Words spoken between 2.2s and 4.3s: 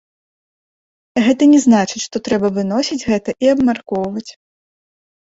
трэба выносіць гэта і абмяркоўваць.